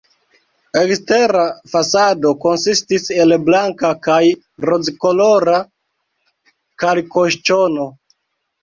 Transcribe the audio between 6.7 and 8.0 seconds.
kalkoŝtono.